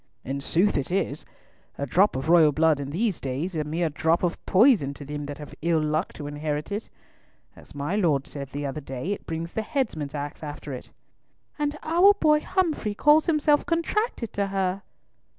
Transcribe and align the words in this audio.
"In 0.23 0.41
sooth 0.41 0.77
it 0.79 0.89
is! 0.89 1.27
A 1.77 1.85
drop 1.85 2.15
of 2.15 2.27
royal 2.27 2.51
blood 2.51 2.79
is 2.79 2.85
in 2.87 2.89
these 2.91 3.21
days 3.21 3.55
a 3.55 3.63
mere 3.63 3.87
drop 3.87 4.23
of 4.23 4.43
poison 4.47 4.95
to 4.95 5.05
them 5.05 5.27
that 5.27 5.37
have 5.37 5.51
the 5.51 5.57
ill 5.61 5.79
luck 5.79 6.11
to 6.13 6.25
inherit 6.25 6.71
it. 6.71 6.89
As 7.55 7.75
my 7.75 7.95
lord 7.95 8.25
said 8.25 8.49
the 8.49 8.65
other 8.65 8.81
day, 8.81 9.11
it 9.11 9.27
brings 9.27 9.53
the 9.53 9.61
headsman's 9.61 10.15
axe 10.15 10.41
after 10.41 10.73
it." 10.73 10.91
"And 11.59 11.75
our 11.83 12.15
boy 12.15 12.39
Humfrey 12.39 12.95
calls 12.95 13.27
himself 13.27 13.63
contracted 13.67 14.33
to 14.33 14.47
her!" 14.47 14.81